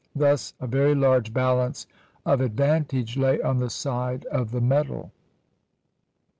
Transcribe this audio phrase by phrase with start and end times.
[0.15, 1.85] Thus, a very large balance
[2.25, 5.11] of advantage lay on the side of the metal.